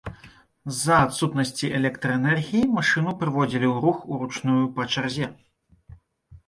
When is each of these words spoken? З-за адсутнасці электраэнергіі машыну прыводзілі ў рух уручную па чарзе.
З-за 0.77 0.95
адсутнасці 1.07 1.69
электраэнергіі 1.79 2.71
машыну 2.79 3.11
прыводзілі 3.21 3.67
ў 3.73 3.75
рух 3.85 3.97
уручную 4.17 4.59
па 4.79 4.91
чарзе. 4.95 5.27